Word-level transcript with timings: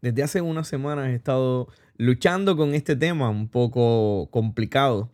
desde 0.00 0.22
hace 0.22 0.40
unas 0.40 0.68
semanas 0.68 1.08
he 1.08 1.14
estado 1.14 1.68
luchando 1.96 2.56
con 2.56 2.74
este 2.74 2.96
tema 2.96 3.28
un 3.28 3.48
poco 3.48 4.28
complicado, 4.30 5.10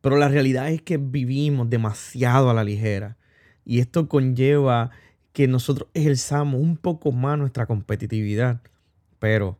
pero 0.00 0.16
la 0.16 0.28
realidad 0.28 0.70
es 0.70 0.82
que 0.82 0.98
vivimos 0.98 1.70
demasiado 1.70 2.50
a 2.50 2.54
la 2.54 2.64
ligera 2.64 3.16
y 3.64 3.80
esto 3.80 4.08
conlleva 4.08 4.90
que 5.32 5.48
nosotros 5.48 5.88
ejerzamos 5.94 6.60
un 6.60 6.76
poco 6.76 7.12
más 7.12 7.38
nuestra 7.38 7.66
competitividad, 7.66 8.60
pero 9.18 9.58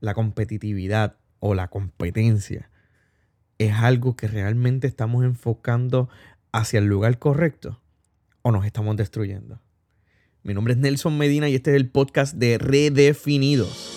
la 0.00 0.14
competitividad 0.14 1.16
o 1.40 1.54
la 1.54 1.68
competencia 1.68 2.70
es 3.58 3.72
algo 3.72 4.16
que 4.16 4.28
realmente 4.28 4.86
estamos 4.86 5.24
enfocando 5.24 6.08
hacia 6.52 6.78
el 6.78 6.86
lugar 6.86 7.18
correcto 7.18 7.80
o 8.42 8.52
nos 8.52 8.66
estamos 8.66 8.96
destruyendo. 8.96 9.60
Mi 10.46 10.54
nombre 10.54 10.74
es 10.74 10.78
Nelson 10.78 11.18
Medina 11.18 11.48
y 11.48 11.56
este 11.56 11.72
es 11.72 11.76
el 11.76 11.90
podcast 11.90 12.36
de 12.36 12.56
Redefinidos. 12.56 13.90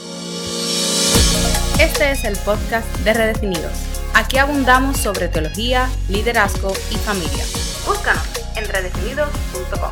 Este 1.79 2.09
es 2.09 2.25
el 2.25 2.35
podcast 2.37 2.87
de 3.01 3.13
Redefinidos. 3.13 3.71
Aquí 4.15 4.39
abundamos 4.39 4.97
sobre 4.97 5.27
teología, 5.27 5.87
liderazgo 6.09 6.73
y 6.89 6.95
familia. 6.95 7.43
Búscanos 7.85 8.23
en 8.57 8.67
redefinidos.com. 8.67 9.91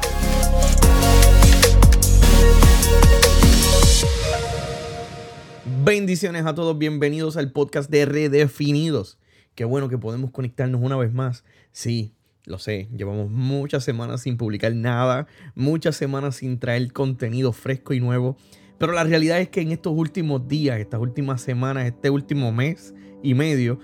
Bendiciones 5.84 6.44
a 6.48 6.56
todos, 6.56 6.76
bienvenidos 6.76 7.38
al 7.38 7.52
podcast 7.52 7.92
de 7.92 8.08
Redefinidos. 8.08 9.20
Qué 9.54 9.64
bueno 9.64 9.90
que 9.90 10.00
podemos 10.00 10.32
conectarnos 10.32 10.82
una 10.82 10.98
vez 10.98 11.14
más. 11.14 11.44
Sí, 11.72 12.17
lo 12.48 12.60
sé, 12.60 12.88
llevamos 12.96 13.30
muchas 13.30 13.84
semanas 13.84 14.22
sin 14.22 14.38
publicar 14.38 14.74
nada, 14.74 15.28
muchas 15.54 15.98
semanas 15.98 16.38
sin 16.38 16.60
traer 16.60 16.94
contenido 16.94 17.52
fresco 17.52 17.94
y 17.94 18.00
nuevo. 18.00 18.38
Pero 18.78 18.94
la 18.94 19.04
realidad 19.04 19.40
es 19.42 19.50
que 19.50 19.62
en 19.62 19.72
estos 19.72 19.94
últimos 19.94 20.48
días, 20.48 20.80
estas 20.80 21.02
últimas 21.02 21.42
semanas, 21.42 21.86
este 21.86 22.10
último 22.10 22.54
mes 22.54 22.96
y 23.22 23.34
medio, 23.34 23.80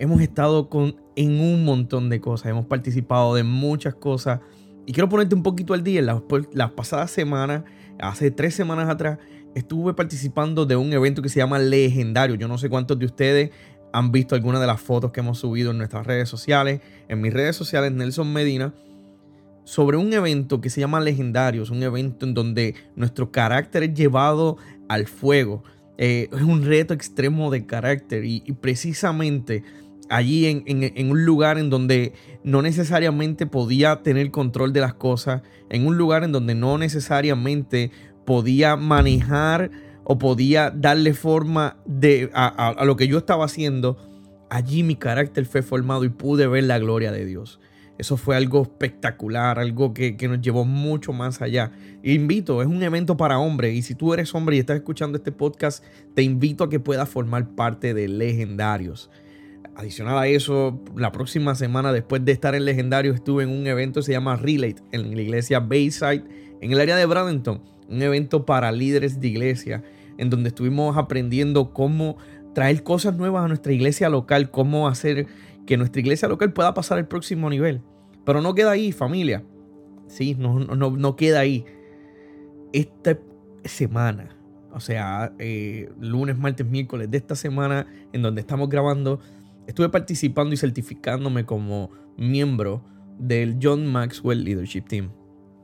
hemos 0.00 0.20
estado 0.20 0.68
con, 0.68 0.96
en 1.14 1.40
un 1.40 1.64
montón 1.64 2.08
de 2.08 2.20
cosas. 2.20 2.50
Hemos 2.50 2.66
participado 2.66 3.34
de 3.34 3.44
muchas 3.44 3.94
cosas. 3.94 4.40
Y 4.84 4.92
quiero 4.92 5.08
ponerte 5.08 5.36
un 5.36 5.42
poquito 5.44 5.74
al 5.74 5.84
día. 5.84 6.02
Las, 6.02 6.22
las 6.52 6.72
pasadas 6.72 7.10
semanas, 7.12 7.62
hace 8.00 8.30
tres 8.32 8.54
semanas 8.54 8.88
atrás, 8.88 9.18
estuve 9.54 9.94
participando 9.94 10.66
de 10.66 10.76
un 10.76 10.92
evento 10.92 11.22
que 11.22 11.28
se 11.28 11.38
llama 11.38 11.58
Legendario. 11.58 12.34
Yo 12.34 12.48
no 12.48 12.58
sé 12.58 12.68
cuántos 12.68 12.98
de 12.98 13.06
ustedes 13.06 13.50
han 13.98 14.12
visto 14.12 14.34
alguna 14.34 14.60
de 14.60 14.66
las 14.66 14.80
fotos 14.80 15.10
que 15.10 15.20
hemos 15.20 15.38
subido 15.38 15.72
en 15.72 15.78
nuestras 15.78 16.06
redes 16.06 16.28
sociales. 16.28 16.80
En 17.08 17.20
mis 17.20 17.32
redes 17.32 17.56
sociales, 17.56 17.92
Nelson 17.92 18.32
Medina 18.32 18.72
sobre 19.64 19.98
un 19.98 20.10
evento 20.14 20.62
que 20.62 20.70
se 20.70 20.80
llama 20.80 20.98
Legendarios, 20.98 21.68
un 21.68 21.82
evento 21.82 22.24
en 22.24 22.32
donde 22.32 22.74
nuestro 22.96 23.30
carácter 23.30 23.82
es 23.82 23.92
llevado 23.92 24.56
al 24.88 25.06
fuego. 25.06 25.62
Eh, 25.98 26.30
es 26.32 26.40
un 26.40 26.64
reto 26.64 26.94
extremo 26.94 27.50
de 27.50 27.66
carácter 27.66 28.24
y, 28.24 28.40
precisamente 28.62 29.64
allí 30.08 30.46
en, 30.46 31.10
un 31.10 31.26
lugar 31.26 31.58
en 31.58 31.68
donde 31.68 32.14
no 32.44 32.62
necesariamente 32.62 33.46
podía 33.46 34.02
tener 34.02 34.30
control 34.30 34.72
de 34.72 34.80
las 34.80 34.94
cosas, 34.94 35.42
en 35.68 35.86
un 35.86 35.98
lugar 35.98 36.24
en 36.24 36.32
donde 36.32 36.54
no 36.54 36.78
necesariamente 36.78 37.90
podía 38.24 38.76
manejar 38.76 39.70
o 40.10 40.18
podía 40.18 40.70
darle 40.70 41.12
forma 41.12 41.76
de, 41.84 42.30
a, 42.32 42.82
lo 42.86 42.96
que 42.96 43.06
yo 43.08 43.18
estaba 43.18 43.44
haciendo, 43.44 43.98
allí 44.48 44.82
mi 44.82 44.96
carácter 44.96 45.44
fue 45.44 45.60
formado 45.60 46.02
y 46.04 46.08
pude 46.08 46.46
ver 46.46 46.64
la 46.64 46.78
gloria 46.78 47.12
de 47.12 47.26
Dios. 47.26 47.60
Eso 47.98 48.16
fue 48.16 48.34
algo 48.34 48.62
espectacular, 48.62 49.58
algo 49.58 49.92
que, 49.92 50.16
nos 50.26 50.40
llevó 50.40 50.64
mucho 50.64 51.12
más 51.12 51.42
allá. 51.42 51.72
Invito, 52.02 52.62
es 52.62 52.68
un 52.68 52.82
evento 52.82 53.18
para 53.18 53.38
hombres 53.38 53.74
y 53.74 53.82
si 53.82 53.94
tú 53.94 54.14
eres 54.14 54.34
hombre 54.34 54.56
y 54.56 54.60
estás 54.60 54.76
escuchando 54.76 55.18
este 55.18 55.30
podcast, 55.30 55.84
te 56.14 56.22
invito 56.22 56.64
a 56.64 56.70
que 56.70 56.80
puedas 56.80 57.06
formar 57.10 57.54
parte 57.54 57.92
de 57.92 58.08
Legendarios. 58.08 59.10
Adicional 59.76 60.16
a 60.16 60.26
eso, 60.26 60.82
la 60.96 61.12
próxima 61.12 61.54
semana 61.54 61.92
después 61.92 62.24
de 62.24 62.32
estar 62.32 62.54
en 62.54 62.64
Legendarios 62.64 63.16
estuve 63.16 63.42
en 63.42 63.50
un 63.50 63.66
evento 63.66 64.00
que 64.00 64.06
se 64.06 64.12
llama 64.12 64.36
Relate 64.36 64.82
en 64.90 65.14
la 65.14 65.20
iglesia 65.20 65.60
Bayside 65.60 66.24
en 66.62 66.72
el 66.72 66.80
área 66.80 66.96
de 66.96 67.04
Bradenton, 67.04 67.60
un 67.90 68.00
evento 68.00 68.46
para 68.46 68.72
líderes 68.72 69.20
de 69.20 69.28
iglesia 69.28 69.84
en 70.18 70.30
donde 70.30 70.48
estuvimos 70.48 70.96
aprendiendo 70.96 71.72
cómo 71.72 72.18
traer 72.54 72.82
cosas 72.82 73.16
nuevas 73.16 73.44
a 73.44 73.48
nuestra 73.48 73.72
iglesia 73.72 74.08
local, 74.08 74.50
cómo 74.50 74.88
hacer 74.88 75.26
que 75.66 75.76
nuestra 75.76 76.00
iglesia 76.00 76.28
local 76.28 76.52
pueda 76.52 76.74
pasar 76.74 76.98
al 76.98 77.08
próximo 77.08 77.48
nivel. 77.48 77.82
Pero 78.24 78.42
no 78.42 78.54
queda 78.54 78.72
ahí, 78.72 78.92
familia. 78.92 79.44
Sí, 80.08 80.34
no, 80.38 80.58
no, 80.58 80.90
no 80.90 81.16
queda 81.16 81.40
ahí. 81.40 81.64
Esta 82.72 83.18
semana, 83.64 84.36
o 84.72 84.80
sea, 84.80 85.32
eh, 85.38 85.90
lunes, 86.00 86.36
martes, 86.36 86.66
miércoles 86.66 87.10
de 87.10 87.18
esta 87.18 87.34
semana 87.34 87.86
en 88.12 88.22
donde 88.22 88.40
estamos 88.40 88.68
grabando, 88.68 89.20
estuve 89.66 89.88
participando 89.88 90.54
y 90.54 90.58
certificándome 90.58 91.44
como 91.44 91.90
miembro 92.16 92.82
del 93.18 93.58
John 93.62 93.86
Maxwell 93.86 94.44
Leadership 94.44 94.82
Team, 94.82 95.10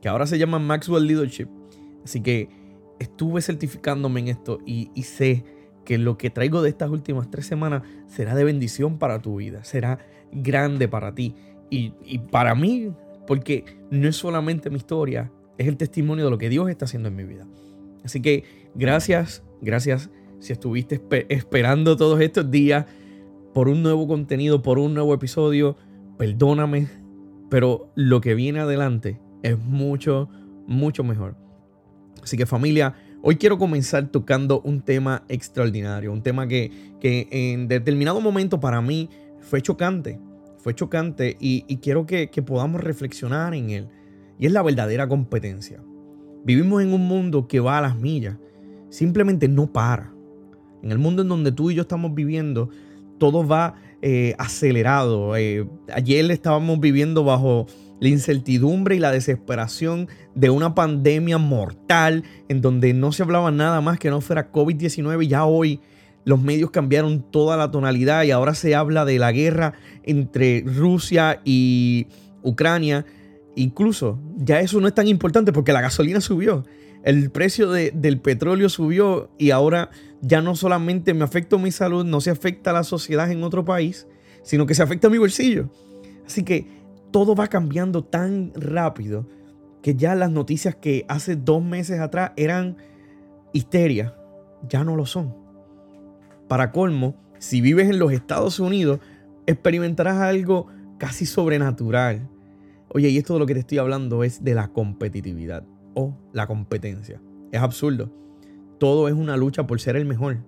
que 0.01 0.07
ahora 0.07 0.27
se 0.27 0.37
llama 0.37 0.59
Maxwell 0.59 1.05
Leadership. 1.05 1.47
Así 2.03 2.21
que 2.21 2.49
estuve 2.99 3.41
certificándome 3.41 4.21
en 4.21 4.27
esto 4.29 4.59
y, 4.65 4.89
sé 5.03 5.43
que 5.83 5.97
lo 5.97 6.17
que 6.17 6.29
traigo 6.29 6.61
de 6.61 6.69
estas 6.69 6.89
últimas 6.89 7.29
tres 7.29 7.45
semanas 7.45 7.83
será 8.07 8.35
de 8.35 8.43
bendición 8.43 8.97
para 8.97 9.21
tu 9.21 9.37
vida, 9.37 9.63
será 9.63 9.99
grande 10.31 10.87
para 10.87 11.13
ti 11.13 11.35
y, 11.69 11.91
para 12.31 12.55
mí, 12.55 12.91
porque 13.27 13.65
no 13.91 14.07
es 14.07 14.15
solamente 14.15 14.69
mi 14.69 14.77
historia, 14.77 15.31
es 15.57 15.67
el 15.67 15.77
testimonio 15.77 16.25
de 16.25 16.31
lo 16.31 16.37
que 16.37 16.49
Dios 16.49 16.69
está 16.69 16.85
haciendo 16.85 17.09
en 17.09 17.15
mi 17.15 17.23
vida. 17.23 17.47
Así 18.03 18.21
que 18.21 18.43
gracias, 18.75 19.43
gracias 19.61 20.09
si 20.39 20.53
estuviste 20.53 21.01
esperando 21.29 21.97
todos 21.97 22.19
estos 22.21 22.51
días 22.51 22.85
por 23.53 23.67
un 23.69 23.81
nuevo 23.81 24.07
contenido, 24.07 24.61
por 24.61 24.79
un 24.79 24.93
nuevo 24.93 25.13
episodio, 25.13 25.77
perdóname, 26.17 26.87
pero 27.49 27.91
lo 27.95 28.21
que 28.21 28.35
viene 28.35 28.59
adelante 28.59 29.19
es 29.43 29.57
mucho, 29.57 30.29
mucho 30.67 31.03
mejor. 31.03 31.44
Así 32.25 32.37
que 32.37 32.47
familia, 32.47 32.95
Hoy 33.27 33.37
quiero 33.37 33.57
comenzar 33.57 34.09
tocando 34.09 34.61
un 34.61 34.81
tema 34.81 35.23
extraordinario, 35.29 36.13
un 36.13 36.21
tema 36.21 36.47
que, 36.47 36.69
en 37.01 37.67
determinado 37.67 38.21
momento 38.21 38.59
para 38.59 38.83
mí 38.83 39.09
fue 39.39 39.63
chocante, 39.63 40.19
fue 40.59 40.75
chocante 40.75 41.35
y, 41.39 41.63
quiero 41.77 42.05
que, 42.05 42.29
que 42.29 42.43
podamos 42.43 42.81
reflexionar 42.81 43.55
en 43.55 43.71
él. 43.71 43.87
Y 44.37 44.45
es 44.45 44.51
la 44.51 44.61
verdadera 44.61 45.07
competencia. 45.07 45.81
Vivimos 46.43 46.83
en 46.83 46.93
un 46.93 47.07
mundo 47.07 47.47
que 47.47 47.59
va 47.59 47.79
a 47.79 47.81
las 47.81 47.97
millas, 47.97 48.37
simplemente 48.89 49.47
no 49.47 49.73
para. 49.73 50.13
En 50.83 50.91
el 50.91 50.99
mundo 50.99 51.23
en 51.23 51.29
donde 51.29 51.51
tú 51.51 51.71
y 51.71 51.73
yo 51.73 51.81
estamos 51.81 52.13
viviendo, 52.13 52.69
todo 53.17 53.47
va 53.47 53.73
eh, 54.03 54.35
acelerado. 54.37 55.35
Eh, 55.35 55.67
ayer 55.91 56.29
estábamos 56.29 56.79
viviendo 56.79 57.23
bajo 57.23 57.65
la 57.99 58.09
incertidumbre 58.09 58.95
y 58.95 58.99
la 58.99 59.11
desesperación 59.11 60.07
de 60.33 60.49
una 60.49 60.75
pandemia 60.75 61.37
mortal 61.37 62.23
en 62.49 62.61
donde 62.61 62.93
no 62.93 63.11
se 63.11 63.23
hablaba 63.23 63.51
nada 63.51 63.81
más 63.81 63.99
que 63.99 64.09
no 64.09 64.21
fuera 64.21 64.51
COVID-19. 64.51 65.27
Ya 65.27 65.45
hoy 65.45 65.79
los 66.25 66.41
medios 66.41 66.71
cambiaron 66.71 67.21
toda 67.31 67.55
la 67.55 67.71
tonalidad 67.71 68.23
y 68.23 68.31
ahora 68.31 68.55
se 68.55 68.75
habla 68.75 69.05
de 69.05 69.19
la 69.19 69.31
guerra 69.31 69.73
entre 70.03 70.63
Rusia 70.65 71.41
y 71.45 72.07
Ucrania. 72.43 73.05
Incluso 73.55 74.19
ya 74.37 74.59
eso 74.59 74.81
no 74.81 74.87
es 74.87 74.93
tan 74.93 75.07
importante 75.07 75.53
porque 75.53 75.71
la 75.71 75.81
gasolina 75.81 76.19
subió. 76.19 76.63
El 77.03 77.29
precio 77.29 77.69
del 77.71 78.19
petróleo 78.19 78.67
subió 78.67 79.29
y 79.37 79.51
ahora 79.51 79.91
ya 80.21 80.41
no 80.41 80.55
solamente 80.55 81.13
me 81.13 81.23
afecta 81.23 81.55
mi 81.57 81.71
salud, 81.71 82.03
no 82.03 82.19
se 82.19 82.31
afecta 82.31 82.71
a 82.71 82.73
la 82.73 82.83
sociedad 82.83 83.31
en 83.31 83.43
otro 83.43 83.63
país, 83.63 84.07
sino 84.41 84.65
que 84.65 84.73
se 84.73 84.81
afecta 84.81 85.07
a 85.07 85.11
mi 85.11 85.19
bolsillo. 85.19 85.69
Así 86.25 86.43
que 86.43 86.67
todo 87.15 87.33
va 87.33 87.47
cambiando 87.47 88.03
tan 88.03 88.51
rápido 88.55 89.25
que 89.81 89.95
ya 89.95 90.15
las 90.15 90.31
noticias 90.31 90.75
que 90.75 91.05
hace 91.07 91.37
dos 91.37 91.63
meses 91.63 92.01
atrás 92.01 92.33
eran 92.35 92.75
histeria, 93.53 94.17
ya 94.67 94.83
no 94.83 94.97
lo 94.97 95.05
son. 95.05 95.33
Para 96.49 96.73
colmo, 96.73 97.15
si 97.39 97.61
vives 97.61 97.89
en 97.89 97.99
los 97.99 98.11
Estados 98.11 98.59
Unidos, 98.59 98.99
experimentarás 99.45 100.17
algo 100.17 100.67
casi 100.97 101.25
sobrenatural. 101.25 102.27
Oye, 102.89 103.07
y 103.07 103.17
esto 103.17 103.35
de 103.35 103.39
lo 103.39 103.45
que 103.45 103.53
te 103.53 103.61
estoy 103.61 103.77
hablando 103.77 104.25
es 104.25 104.43
de 104.43 104.53
la 104.53 104.73
competitividad 104.73 105.65
o 105.93 106.17
la 106.33 106.47
competencia. 106.47 107.21
Es 107.53 107.61
absurdo. 107.61 108.11
Todo 108.77 109.07
es 109.07 109.13
una 109.13 109.37
lucha 109.37 109.65
por 109.65 109.79
ser 109.79 109.95
el 109.95 110.03
mejor. 110.03 110.39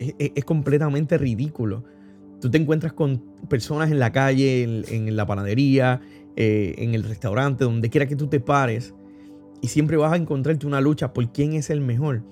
Es, 0.00 0.44
completamente 0.44 1.16
ridículo. 1.16 1.84
Tú 2.44 2.50
te 2.50 2.58
encuentras 2.58 2.92
con 2.92 3.22
personas 3.48 3.90
en 3.90 3.98
la 3.98 4.12
calle, 4.12 4.64
en, 4.64 5.16
la 5.16 5.24
panadería, 5.24 6.02
eh, 6.36 6.74
en 6.76 6.92
el 6.92 7.02
restaurante, 7.02 7.64
donde 7.64 7.88
quiera 7.88 8.04
que 8.04 8.16
tú 8.16 8.26
te 8.26 8.38
pares, 8.38 8.94
y 9.62 9.68
siempre 9.68 9.96
vas 9.96 10.12
a 10.12 10.16
encontrarte 10.16 10.66
una 10.66 10.82
lucha 10.82 11.14
por 11.14 11.32
quién 11.32 11.54
es 11.54 11.70
el 11.70 11.80
mejor. 11.80 12.22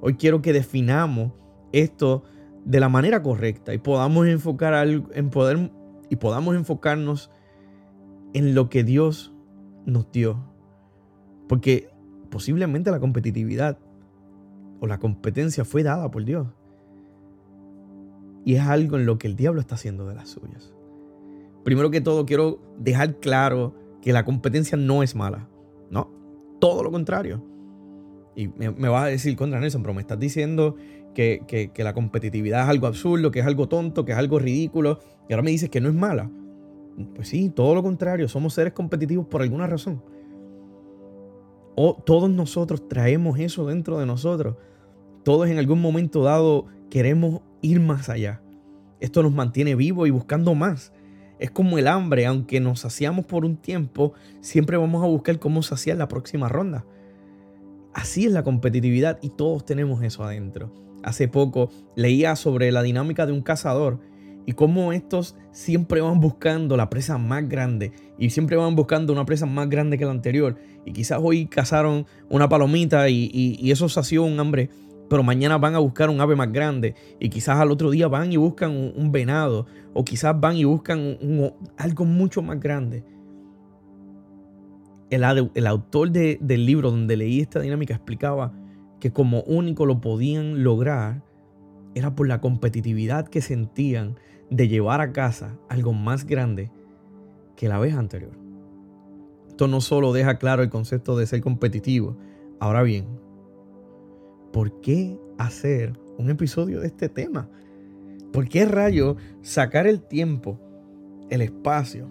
Hoy 0.00 0.14
quiero 0.14 0.42
que 0.42 0.52
definamos 0.52 1.34
esto 1.70 2.24
de 2.64 2.80
la 2.80 2.88
manera 2.88 3.22
correcta 3.22 3.72
y 3.72 3.78
podamos 3.78 4.26
enfocar 4.26 4.74
en 4.84 5.30
poder 5.30 5.70
y 6.08 6.16
podamos 6.16 6.56
enfocarnos 6.56 7.30
en 8.32 8.56
lo 8.56 8.70
que 8.70 8.82
Dios 8.82 9.32
nos 9.86 10.10
dio. 10.10 10.52
Porque 11.48 11.90
posiblemente 12.28 12.90
la 12.90 12.98
competitividad 12.98 13.78
o 14.80 14.88
la 14.88 14.98
competencia 14.98 15.64
fue 15.64 15.84
dada 15.84 16.10
por 16.10 16.24
Dios. 16.24 16.48
Y 18.44 18.54
es 18.54 18.62
algo 18.62 18.96
en 18.96 19.06
lo 19.06 19.18
que 19.18 19.28
el 19.28 19.36
diablo 19.36 19.60
está 19.60 19.74
haciendo 19.74 20.06
de 20.06 20.14
las 20.14 20.30
suyas. 20.30 20.72
Primero 21.64 21.90
que 21.90 22.00
todo, 22.00 22.24
quiero 22.24 22.60
dejar 22.78 23.20
claro 23.20 23.74
que 24.00 24.12
la 24.12 24.24
competencia 24.24 24.78
no 24.78 25.02
es 25.02 25.14
mala. 25.14 25.48
No, 25.90 26.10
todo 26.58 26.82
lo 26.82 26.90
contrario. 26.90 27.44
Y 28.34 28.48
me, 28.48 28.70
vas 28.70 29.04
a 29.04 29.06
decir 29.06 29.36
contra 29.36 29.60
Nelson, 29.60 29.82
pero 29.82 29.92
me 29.92 30.00
estás 30.00 30.18
diciendo 30.18 30.76
que, 31.14 31.42
que, 31.46 31.84
la 31.84 31.92
competitividad 31.92 32.62
es 32.62 32.68
algo 32.68 32.86
absurdo, 32.86 33.30
que 33.30 33.40
es 33.40 33.46
algo 33.46 33.68
tonto, 33.68 34.04
que 34.04 34.12
es 34.12 34.18
algo 34.18 34.38
ridículo. 34.38 35.00
Y 35.28 35.32
ahora 35.32 35.42
me 35.42 35.50
dices 35.50 35.68
que 35.68 35.80
no 35.80 35.88
es 35.88 35.94
mala. 35.94 36.30
Pues 37.14 37.28
sí, 37.28 37.50
todo 37.50 37.74
lo 37.74 37.82
contrario. 37.82 38.28
Somos 38.28 38.54
seres 38.54 38.72
competitivos 38.72 39.26
por 39.26 39.42
alguna 39.42 39.66
razón. 39.66 40.02
O 41.76 41.94
todos 41.94 42.30
nosotros 42.30 42.88
traemos 42.88 43.38
eso 43.38 43.66
dentro 43.66 43.98
de 43.98 44.06
nosotros. 44.06 44.56
Todos 45.24 45.48
en 45.48 45.58
algún 45.58 45.80
momento 45.80 46.22
dado 46.22 46.66
queremos 46.88 47.42
ir 47.62 47.80
más 47.80 48.08
allá. 48.08 48.42
Esto 49.00 49.22
nos 49.22 49.32
mantiene 49.32 49.74
vivos 49.74 50.08
y 50.08 50.10
buscando 50.10 50.54
más. 50.54 50.92
Es 51.38 51.50
como 51.50 51.78
el 51.78 51.88
hambre, 51.88 52.26
aunque 52.26 52.60
nos 52.60 52.80
saciamos 52.80 53.24
por 53.24 53.44
un 53.44 53.56
tiempo, 53.56 54.12
siempre 54.40 54.76
vamos 54.76 55.02
a 55.02 55.06
buscar 55.06 55.38
cómo 55.38 55.62
saciar 55.62 55.96
la 55.96 56.08
próxima 56.08 56.48
ronda. 56.48 56.84
Así 57.94 58.26
es 58.26 58.32
la 58.32 58.42
competitividad 58.42 59.18
y 59.22 59.30
todos 59.30 59.64
tenemos 59.64 60.02
eso 60.02 60.22
adentro. 60.22 60.72
Hace 61.02 61.28
poco 61.28 61.70
leía 61.96 62.36
sobre 62.36 62.70
la 62.72 62.82
dinámica 62.82 63.24
de 63.24 63.32
un 63.32 63.40
cazador 63.40 64.00
y 64.46 64.52
cómo 64.52 64.92
estos 64.92 65.36
siempre 65.52 66.00
van 66.00 66.20
buscando 66.20 66.76
la 66.76 66.90
presa 66.90 67.18
más 67.18 67.48
grande 67.48 67.92
y 68.18 68.30
siempre 68.30 68.56
van 68.56 68.76
buscando 68.76 69.12
una 69.12 69.24
presa 69.24 69.46
más 69.46 69.68
grande 69.68 69.98
que 69.98 70.04
la 70.04 70.10
anterior. 70.10 70.56
Y 70.84 70.92
quizás 70.92 71.20
hoy 71.22 71.46
cazaron 71.46 72.06
una 72.28 72.48
palomita 72.48 73.08
y, 73.08 73.70
eso 73.70 73.88
sació 73.88 74.24
un 74.24 74.38
hambre, 74.40 74.70
pero 75.10 75.24
mañana 75.24 75.58
van 75.58 75.74
a 75.74 75.80
buscar 75.80 76.08
un 76.08 76.20
ave 76.20 76.36
más 76.36 76.52
grande 76.52 76.94
y 77.18 77.28
quizás 77.28 77.58
al 77.58 77.72
otro 77.72 77.90
día 77.90 78.06
van 78.06 78.32
y 78.32 78.36
buscan 78.36 78.70
un, 78.70 79.10
venado 79.10 79.66
o 79.92 80.04
quizás 80.04 80.38
van 80.40 80.56
y 80.56 80.62
buscan 80.64 81.18
algo 81.76 82.04
mucho 82.04 82.40
más 82.42 82.60
grande 82.60 83.04
el, 85.10 85.66
autor 85.66 86.10
del 86.10 86.64
libro 86.64 86.92
donde 86.92 87.16
leí 87.16 87.40
esta 87.40 87.58
dinámica 87.58 87.94
explicaba 87.94 88.52
que 89.00 89.12
como 89.12 89.42
único 89.42 89.84
lo 89.84 90.00
podían 90.00 90.62
lograr 90.62 91.24
era 91.96 92.14
por 92.14 92.28
la 92.28 92.40
competitividad 92.40 93.26
que 93.26 93.40
sentían 93.40 94.14
de 94.48 94.68
llevar 94.68 95.00
a 95.00 95.12
casa 95.12 95.58
algo 95.68 95.92
más 95.92 96.24
grande 96.24 96.70
que 97.56 97.68
la 97.68 97.80
vez 97.80 97.94
anterior. 97.94 98.38
Esto 99.48 99.66
no 99.66 99.80
solo 99.80 100.12
deja 100.12 100.38
claro 100.38 100.62
el 100.62 100.70
concepto 100.70 101.16
de 101.16 101.26
ser 101.26 101.40
competitivo. 101.40 102.16
Ahora 102.60 102.82
bien, 102.82 103.06
¿por 104.52 104.80
qué 104.80 105.18
hacer 105.38 105.98
un 106.18 106.30
episodio 106.30 106.80
de 106.80 106.88
este 106.88 107.08
tema? 107.08 107.48
¿Por 108.32 108.48
qué 108.48 108.64
rayo 108.64 109.16
sacar 109.42 109.86
el 109.86 110.02
tiempo, 110.02 110.58
el 111.30 111.42
espacio, 111.42 112.08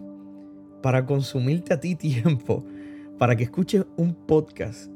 para 0.82 1.06
consumirte 1.06 1.74
a 1.74 1.80
ti 1.80 1.96
tiempo 1.96 2.66
para 3.18 3.36
que 3.36 3.44
escuches 3.44 3.86
un 3.98 4.14
podcast 4.14 4.90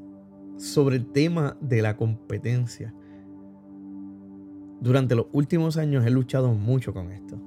sobre 0.58 0.96
el 0.96 1.12
tema 1.12 1.58
de 1.60 1.82
la 1.82 1.98
competencia. 1.98 2.94
Durante 4.80 5.16
los 5.16 5.28
últimos 5.34 5.78
años 5.78 6.06
he 6.06 6.10
luchado 6.10 6.54
mucho 6.54 6.94
con 6.94 7.12
esto 7.12 7.38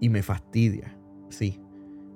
y 0.00 0.08
me 0.08 0.22
fastidia, 0.22 0.96
sí, 1.30 1.60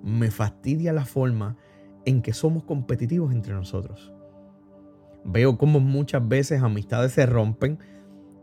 me 0.03 0.31
fastidia 0.31 0.93
la 0.93 1.05
forma 1.05 1.57
en 2.05 2.23
que 2.23 2.33
somos 2.33 2.65
competitivos 2.65 3.33
entre 3.33 3.55
nosotros. 3.55 4.12
Veo 5.25 5.57
cómo 5.57 5.81
muchas 5.81 6.27
veces 6.27 6.63
amistades 6.63 7.13
se 7.13 7.27
rompen 7.27 7.79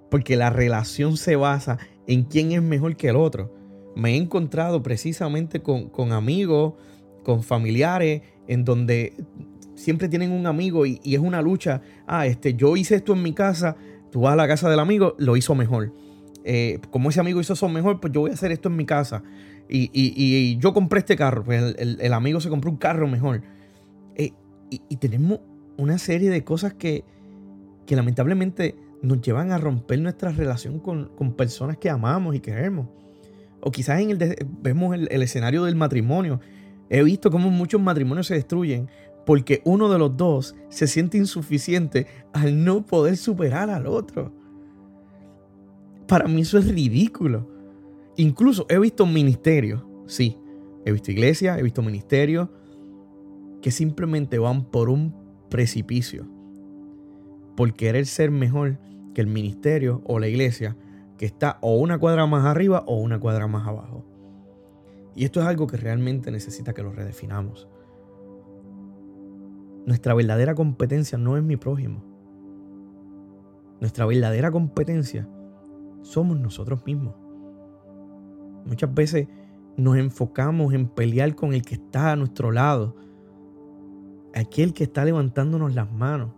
porque 0.10 0.36
la 0.36 0.50
relación 0.50 1.18
se 1.18 1.36
basa 1.36 1.78
en 2.08 2.24
quién 2.24 2.52
es 2.52 2.62
mejor 2.62 2.96
que 2.96 3.10
el 3.10 3.16
otro. 3.16 3.54
Me 3.96 4.14
he 4.14 4.16
encontrado 4.16 4.82
precisamente 4.82 5.62
con, 5.62 5.90
con 5.90 6.12
amigos, 6.12 6.74
con 7.24 7.44
familiares 7.44 8.22
en 8.48 8.66
donde 8.66 9.14
siempre 9.80 10.10
tienen 10.10 10.32
un 10.32 10.46
amigo 10.46 10.86
y, 10.86 11.00
es 11.04 11.20
una 11.20 11.42
lucha. 11.42 11.82
Ah, 12.06 12.26
este, 12.28 12.54
yo 12.54 12.76
hice 12.76 12.96
esto 12.96 13.14
en 13.14 13.24
mi 13.24 13.34
casa, 13.34 13.78
tú 14.12 14.22
vas 14.22 14.34
a 14.34 14.36
la 14.36 14.48
casa 14.48 14.70
del 14.70 14.80
amigo, 14.80 15.16
lo 15.18 15.38
hizo 15.38 15.56
mejor. 15.56 15.94
Eh, 16.44 16.80
como 16.92 17.10
ese 17.10 17.20
amigo 17.20 17.40
hizo 17.40 17.54
eso 17.54 17.70
mejor, 17.70 18.00
pues 18.00 18.14
yo 18.14 18.22
voy 18.22 18.32
a 18.32 18.34
hacer 18.34 18.52
esto 18.52 18.70
en 18.70 18.76
mi 18.76 18.86
casa. 18.86 19.24
Y, 19.72 20.58
yo 20.58 20.74
compré 20.74 21.00
este 21.00 21.16
carro, 21.16 21.44
pues 21.44 21.76
el, 21.78 22.14
amigo 22.14 22.42
se 22.42 22.50
compró 22.50 22.72
un 22.72 22.78
carro 22.78 23.08
mejor. 23.08 23.44
Eh, 24.16 24.32
y, 24.70 24.96
tenemos 24.98 25.40
una 25.80 25.98
serie 25.98 26.30
de 26.30 26.44
cosas 26.44 26.74
que, 26.74 27.04
que, 27.86 27.96
lamentablemente 27.96 28.76
nos 29.02 29.22
llevan 29.22 29.52
a 29.52 29.58
romper 29.58 30.00
nuestra 30.00 30.32
relación 30.32 30.80
con, 30.80 31.10
personas 31.36 31.78
que 31.78 31.90
amamos 31.90 32.36
y 32.36 32.40
queremos. 32.40 32.88
O 33.62 33.72
quizás 33.72 34.00
en 34.02 34.12
el 34.12 34.48
vemos 34.62 34.94
el, 34.94 35.08
el 35.12 35.22
escenario 35.22 35.66
del 35.66 35.76
matrimonio 35.76 36.40
He 36.90 37.04
visto 37.04 37.30
cómo 37.30 37.52
muchos 37.52 37.80
matrimonios 37.80 38.28
se 38.28 38.34
destruyen 38.34 38.90
porque 39.26 39.62
uno 39.64 39.90
de 39.90 40.00
los 40.00 40.18
dos 40.18 40.56
se 40.70 40.88
siente 40.88 41.18
insuficiente 41.18 42.08
al 42.34 42.64
no 42.64 42.84
poder 42.84 43.16
superar 43.16 43.70
al 43.70 43.86
otro. 43.86 44.34
Para 46.08 46.28
mí 46.28 46.42
eso 46.42 46.58
es 46.58 46.68
ridículo. 46.68 47.48
Incluso 48.18 48.66
he 48.70 48.80
visto 48.80 49.06
ministerios, 49.06 49.84
sí, 50.08 50.38
he 50.84 50.92
visto 50.92 51.12
iglesias, 51.12 51.60
he 51.60 51.64
visto 51.64 51.84
ministerios 51.84 52.50
que 53.62 53.70
simplemente 53.70 54.40
van 54.40 54.66
por 54.66 54.90
un 54.90 55.14
precipicio, 55.50 56.28
por 57.56 57.74
querer 57.74 58.06
ser 58.06 58.32
mejor 58.32 58.80
que 59.14 59.22
el 59.22 59.28
ministerio 59.28 60.02
o 60.06 60.20
la 60.20 60.28
iglesia 60.28 60.78
que 61.18 61.26
está 61.26 61.58
o 61.62 61.76
una 61.78 62.00
cuadra 62.00 62.26
más 62.26 62.46
arriba 62.46 62.84
o 62.88 62.96
una 62.96 63.20
cuadra 63.20 63.48
más 63.48 63.68
abajo. 63.68 64.06
Y 65.16 65.26
esto 65.26 65.42
es 65.42 65.48
algo 65.48 65.68
que 65.68 65.78
realmente 65.78 66.32
necesita 66.32 66.74
que 66.74 66.84
lo 66.84 66.94
redefinamos. 66.94 67.68
Nuestra 69.86 70.14
verdadera 70.14 70.56
competencia 70.56 71.18
no 71.18 71.36
es 71.36 71.44
mi 71.44 71.58
prójimo. 71.58 72.04
Nuestra 73.82 74.06
verdadera 74.06 74.52
competencia 74.52 75.28
somos 76.02 76.40
nosotros 76.40 76.86
mismos. 76.86 77.16
Muchas 78.66 78.94
veces 78.94 79.28
nos 79.78 79.98
enfocamos 79.98 80.74
en 80.74 80.88
pelear 80.88 81.36
con 81.36 81.54
el 81.54 81.64
que 81.64 81.76
está 81.76 82.12
a 82.12 82.16
nuestro 82.16 82.52
lado, 82.52 82.96
aquel 84.34 84.74
que 84.74 84.84
está 84.84 85.06
levantándonos 85.06 85.74
las 85.76 85.92
manos, 85.92 86.32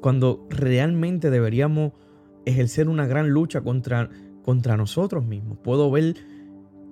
cuando 0.00 0.46
realmente 0.50 1.30
deberíamos 1.30 1.92
ejercer 2.44 2.88
una 2.88 3.06
gran 3.06 3.30
lucha 3.30 3.60
contra, 3.60 4.08
contra 4.42 4.76
nosotros 4.76 5.24
mismos. 5.24 5.58
Puedo 5.62 5.90
ver 5.90 6.14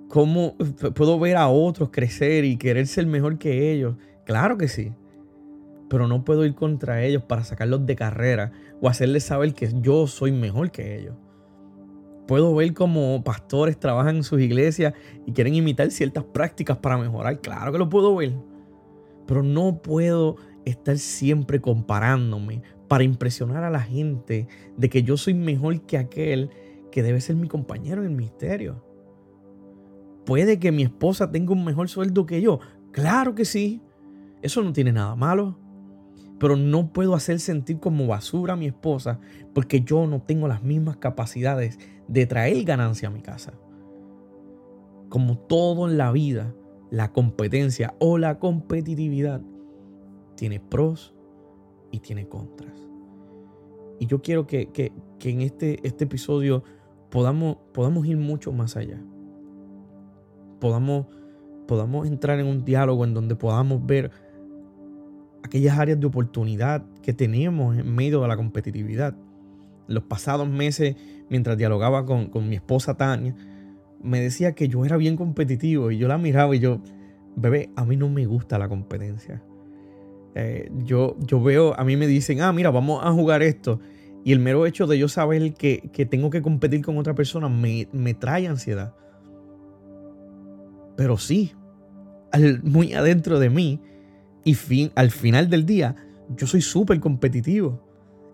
¿Cómo 0.07 0.55
puedo 0.93 1.19
ver 1.19 1.35
a 1.35 1.47
otros 1.47 1.89
crecer 1.89 2.45
y 2.45 2.57
querer 2.57 2.87
ser 2.87 3.05
mejor 3.07 3.37
que 3.37 3.71
ellos? 3.71 3.95
Claro 4.25 4.57
que 4.57 4.67
sí. 4.67 4.93
Pero 5.89 6.07
no 6.07 6.23
puedo 6.23 6.45
ir 6.45 6.55
contra 6.55 7.03
ellos 7.03 7.23
para 7.23 7.43
sacarlos 7.43 7.85
de 7.85 7.95
carrera 7.95 8.51
o 8.81 8.87
hacerles 8.87 9.23
saber 9.23 9.53
que 9.53 9.69
yo 9.81 10.07
soy 10.07 10.31
mejor 10.31 10.71
que 10.71 10.97
ellos. 10.99 11.15
Puedo 12.27 12.55
ver 12.55 12.73
cómo 12.73 13.23
pastores 13.23 13.79
trabajan 13.79 14.17
en 14.17 14.23
sus 14.23 14.41
iglesias 14.41 14.93
y 15.25 15.31
quieren 15.33 15.53
imitar 15.53 15.91
ciertas 15.91 16.23
prácticas 16.23 16.77
para 16.77 16.97
mejorar. 16.97 17.39
Claro 17.41 17.71
que 17.71 17.77
lo 17.77 17.89
puedo 17.89 18.15
ver. 18.15 18.33
Pero 19.25 19.43
no 19.43 19.81
puedo 19.81 20.37
estar 20.65 20.97
siempre 20.97 21.61
comparándome 21.61 22.61
para 22.87 23.03
impresionar 23.03 23.63
a 23.63 23.69
la 23.69 23.81
gente 23.81 24.47
de 24.77 24.89
que 24.89 25.03
yo 25.03 25.17
soy 25.17 25.33
mejor 25.33 25.81
que 25.81 25.97
aquel 25.97 26.49
que 26.91 27.03
debe 27.03 27.21
ser 27.21 27.35
mi 27.35 27.47
compañero 27.47 28.01
en 28.03 28.11
el 28.11 28.15
misterio. 28.15 28.83
¿Puede 30.25 30.59
que 30.59 30.71
mi 30.71 30.83
esposa 30.83 31.31
tenga 31.31 31.53
un 31.53 31.63
mejor 31.63 31.89
sueldo 31.89 32.25
que 32.25 32.41
yo? 32.41 32.59
Claro 32.91 33.35
que 33.35 33.45
sí. 33.45 33.81
Eso 34.41 34.63
no 34.63 34.73
tiene 34.73 34.91
nada 34.91 35.15
malo. 35.15 35.59
Pero 36.39 36.55
no 36.55 36.91
puedo 36.91 37.15
hacer 37.15 37.39
sentir 37.39 37.79
como 37.79 38.07
basura 38.07 38.53
a 38.53 38.57
mi 38.57 38.65
esposa 38.65 39.19
porque 39.53 39.81
yo 39.81 40.05
no 40.07 40.21
tengo 40.21 40.47
las 40.47 40.63
mismas 40.63 40.97
capacidades 40.97 41.79
de 42.07 42.25
traer 42.25 42.63
ganancia 42.63 43.07
a 43.07 43.11
mi 43.11 43.21
casa. 43.21 43.53
Como 45.09 45.37
todo 45.37 45.89
en 45.89 45.97
la 45.97 46.11
vida, 46.11 46.53
la 46.95 47.11
competencia 47.11 47.93
o 47.99 48.17
la 48.17 48.39
competitividad 48.39 49.41
tiene 50.35 50.59
pros 50.59 51.13
y 51.91 51.99
tiene 51.99 52.27
contras. 52.27 52.75
Y 53.99 54.07
yo 54.07 54.21
quiero 54.21 54.45
que, 54.47 54.69
en 55.21 55.41
este, 55.41 55.79
este 55.87 56.03
episodio 56.03 56.63
podamos, 57.09 57.57
podamos 57.73 58.05
ir 58.05 58.17
mucho 58.17 58.51
más 58.51 58.75
allá 58.75 59.01
podamos, 60.59 61.05
podamos 61.67 62.07
entrar 62.07 62.39
en 62.39 62.47
un 62.47 62.65
diálogo 62.65 63.05
en 63.05 63.13
donde 63.13 63.35
podamos 63.35 63.85
ver 63.85 64.09
aquellas 65.43 65.77
áreas 65.77 65.99
de 65.99 66.07
oportunidad 66.07 66.83
que 67.03 67.13
tenemos 67.13 67.77
en 67.77 67.93
medio 67.93 68.21
de 68.21 68.27
la 68.27 68.35
competitividad. 68.35 69.15
Los 69.87 70.03
pasados 70.03 70.49
meses, 70.49 70.95
mientras 71.29 71.57
dialogaba 71.57 72.05
con, 72.05 72.49
mi 72.49 72.55
esposa 72.55 72.97
Tania, 72.97 73.35
me 74.05 74.21
decía 74.21 74.53
que 74.53 74.67
yo 74.67 74.85
era 74.85 74.97
bien 74.97 75.17
competitivo 75.17 75.91
y 75.91 75.97
yo 75.97 76.07
la 76.07 76.17
miraba 76.17 76.55
y 76.55 76.59
yo, 76.59 76.79
bebé, 77.35 77.69
a 77.75 77.85
mí 77.85 77.97
no 77.97 78.09
me 78.09 78.25
gusta 78.25 78.57
la 78.57 78.69
competencia. 78.69 79.41
Eh, 80.35 80.69
yo, 80.83 81.15
yo 81.19 81.41
veo, 81.41 81.77
a 81.79 81.83
mí 81.83 81.97
me 81.97 82.07
dicen, 82.07 82.41
ah, 82.41 82.53
mira, 82.53 82.69
vamos 82.69 83.03
a 83.03 83.11
jugar 83.11 83.41
esto. 83.41 83.79
Y 84.23 84.31
el 84.31 84.39
mero 84.39 84.65
hecho 84.65 84.87
de 84.87 84.97
yo 84.97 85.07
saber 85.07 85.53
que, 85.53 85.89
que 85.93 86.05
tengo 86.05 86.29
que 86.29 86.41
competir 86.41 86.83
con 86.83 86.97
otra 86.97 87.15
persona 87.15 87.49
me, 87.49 87.87
me 87.91 88.13
trae 88.13 88.47
ansiedad. 88.47 88.93
Pero 90.97 91.17
sí, 91.17 91.53
muy 92.63 92.93
adentro 92.93 93.39
de 93.39 93.49
mí 93.49 93.81
y 94.43 94.53
fin, 94.53 94.91
al 94.95 95.11
final 95.11 95.49
del 95.49 95.65
día, 95.65 95.95
yo 96.35 96.47
soy 96.47 96.61
súper 96.61 96.99
competitivo. 96.99 97.81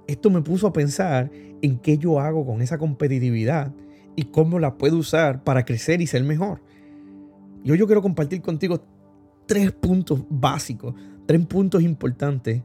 Esto 0.07 0.29
me 0.29 0.41
puso 0.41 0.67
a 0.67 0.73
pensar 0.73 1.31
en 1.61 1.77
qué 1.77 1.97
yo 1.97 2.19
hago 2.19 2.45
con 2.45 2.61
esa 2.61 2.77
competitividad 2.77 3.73
y 4.15 4.25
cómo 4.25 4.59
la 4.59 4.77
puedo 4.77 4.97
usar 4.97 5.43
para 5.43 5.65
crecer 5.65 6.01
y 6.01 6.07
ser 6.07 6.23
mejor. 6.23 6.61
Hoy 7.69 7.77
yo 7.77 7.85
quiero 7.85 8.01
compartir 8.01 8.41
contigo 8.41 8.83
tres 9.45 9.71
puntos 9.71 10.23
básicos, 10.29 10.95
tres 11.25 11.45
puntos 11.45 11.83
importantes 11.83 12.63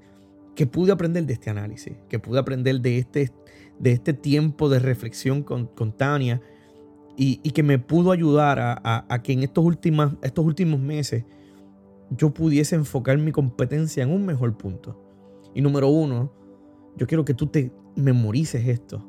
que 0.55 0.67
pude 0.67 0.93
aprender 0.93 1.27
de 1.27 1.35
este 1.35 1.51
análisis, 1.51 1.95
que 2.09 2.19
pude 2.19 2.39
aprender 2.39 2.81
de 2.81 2.99
este, 2.99 3.33
de 3.79 3.93
este 3.93 4.13
tiempo 4.15 4.69
de 4.69 4.79
reflexión 4.79 5.43
con, 5.43 5.67
con 5.67 5.93
Tania 5.93 6.41
y, 7.17 7.51
que 7.51 7.63
me 7.63 7.79
pudo 7.79 8.13
ayudar 8.13 8.59
a, 8.61 9.23
que 9.23 9.33
en 9.33 9.43
estos, 9.43 9.65
estos 10.23 10.45
últimos 10.45 10.81
meses 10.81 11.25
yo 12.11 12.33
pudiese 12.33 12.77
enfocar 12.77 13.19
mi 13.19 13.33
competencia 13.33 14.03
en 14.03 14.11
un 14.11 14.27
mejor 14.27 14.57
punto. 14.57 15.03
Y 15.55 15.63
número 15.63 15.89
uno, 15.89 16.33
yo 16.97 17.07
quiero 17.07 17.25
que 17.25 17.35
tú 17.35 17.47
te 17.47 17.73
memorices 17.95 18.67
esto. 18.69 19.05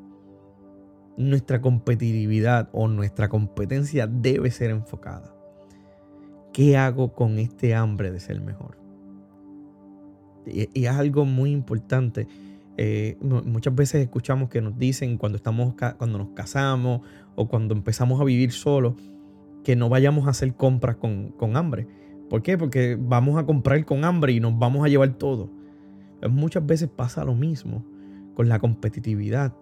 Nuestra 1.17 1.61
competitividad 1.61 2.69
o 2.71 2.87
nuestra 2.87 3.27
competencia 3.27 4.07
debe 4.07 4.51
ser 4.51 4.69
enfocada. 4.69 5.33
¿Qué 6.53 6.77
hago 6.77 7.13
con 7.13 7.39
este 7.39 7.75
hambre 7.75 8.11
de 8.11 8.19
ser 8.19 8.41
mejor? 8.41 8.77
Y, 10.45 10.69
es 10.73 10.89
algo 10.89 11.25
muy 11.25 11.51
importante. 11.51 12.27
Eh, 12.77 13.17
muchas 13.21 13.73
veces 13.73 14.01
escuchamos 14.01 14.49
que 14.49 14.61
nos 14.61 14.77
dicen 14.77 15.17
cuando, 15.17 15.37
estamos, 15.37 15.73
cuando 15.97 16.17
nos 16.17 16.29
casamos 16.29 17.01
o 17.35 17.47
cuando 17.47 17.73
empezamos 17.73 18.21
a 18.21 18.23
vivir 18.23 18.51
solos 18.51 18.93
que 19.63 19.75
no 19.75 19.89
vayamos 19.89 20.27
a 20.27 20.29
hacer 20.29 20.53
compras 20.53 20.95
con, 20.95 21.29
con 21.31 21.57
hambre. 21.57 21.87
¿Por 22.29 22.41
qué? 22.41 22.57
Porque 22.57 22.97
vamos 22.99 23.37
a 23.37 23.45
comprar 23.45 23.83
con 23.85 24.05
hambre 24.05 24.33
y 24.33 24.39
nos 24.39 24.57
vamos 24.57 24.85
a 24.85 24.89
llevar 24.89 25.13
todo. 25.13 25.49
Muchas 26.29 26.65
veces 26.65 26.89
pasa 26.89 27.23
lo 27.23 27.35
mismo 27.35 27.85
con 28.33 28.49
la 28.49 28.59
competitividad. 28.59 29.55